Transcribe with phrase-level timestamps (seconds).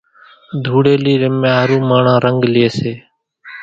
[0.63, 2.91] ڌوڙيلي رميا ۿارو ماڻۿان رنڳ لئي سي